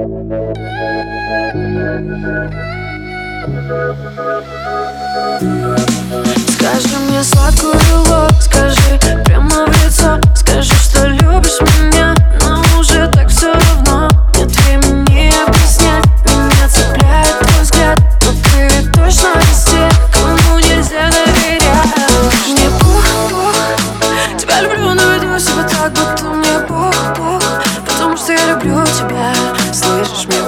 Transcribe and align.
Скажи 0.00 0.16
мне 7.06 7.22
сладкую 7.22 7.74
ложь, 8.08 8.32
скажи 8.40 8.98
прямо 9.26 9.66
в 9.66 9.84
лицо 9.84 10.18
Скажи, 10.34 10.72
что 10.72 11.06
любишь 11.06 11.60
меня, 11.60 12.14
но 12.40 12.62
уже 12.78 13.08
так 13.08 13.28
все 13.28 13.52
равно. 13.52 14.08
Нет 14.36 14.50
времени 14.62 15.30
объяснять, 15.46 16.06
меня 16.24 16.68
цепляет 16.70 17.38
твой 17.40 17.62
взгляд 17.62 18.00
Но 18.22 18.32
ты 18.32 18.74
ведь 18.74 18.92
точно 18.92 19.38
из 19.52 19.64
тех, 19.64 19.92
кому 20.14 20.58
нельзя 20.60 21.10
доверять. 21.10 21.92
Мне 22.48 22.70
пух-пух, 22.80 23.54
тебя 24.38 24.62
люблю, 24.62 24.94
но 24.94 25.02
веду 25.12 25.38
себя 25.38 25.68
так, 25.68 25.92
будто 25.92 26.24
мне 26.24 26.58
пух-пух 26.66 27.42
Потому 27.84 28.16
что 28.16 28.32
я 28.32 28.46
люблю 28.46 28.82
тебя, 28.86 29.59
слышишь, 29.74 30.26
мне 30.26 30.39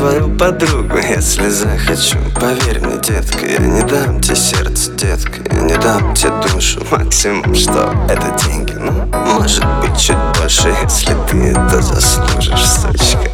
твою 0.00 0.34
подругу, 0.34 0.96
если 0.96 1.50
захочу. 1.50 2.16
Поверь 2.40 2.80
мне, 2.80 2.96
детка, 2.96 3.46
я 3.46 3.58
не 3.58 3.82
дам 3.82 4.18
тебе 4.22 4.34
сердце, 4.34 4.90
детка 4.92 5.42
Я 5.52 5.60
не 5.60 5.76
дам 5.76 6.14
тебе 6.14 6.32
душу, 6.48 6.80
максимум 6.90 7.54
что 7.54 7.94
это 8.08 8.34
деньги 8.42 8.72
Ну, 8.72 8.92
может 9.34 9.64
быть, 9.80 10.00
чуть 10.00 10.16
больше, 10.38 10.74
если 10.82 11.14
ты 11.28 11.50
это 11.50 11.82
заслужишь, 11.82 12.66
сучка. 12.66 13.30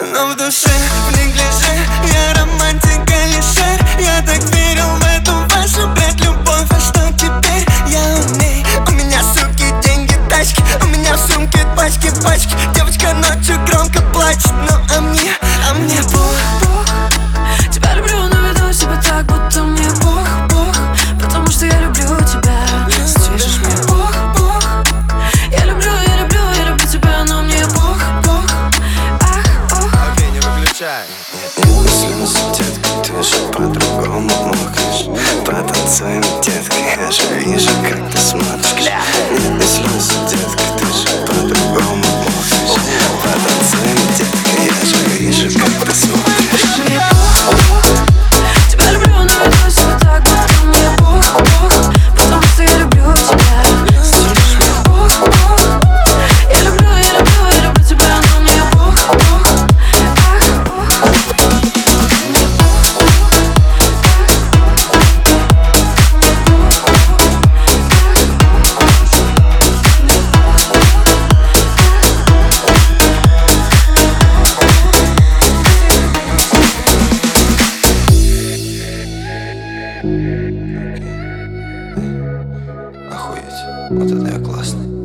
Но 0.00 0.26
в 0.26 0.36
душе, 0.36 0.68
в 0.68 1.16
неглиже, 1.16 1.72
я 2.12 2.34
романтика 2.34 3.14
лишь 3.32 3.56
Я 3.98 4.20
так 4.20 4.42
верил 4.54 4.88
в 5.00 5.07
Вот 83.90 84.10
это 84.10 84.26
я 84.26 84.44
классный. 84.44 84.97